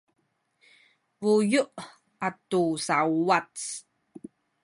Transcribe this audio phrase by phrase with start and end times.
[1.19, 1.63] buyu’
[2.27, 3.55] atu sauwac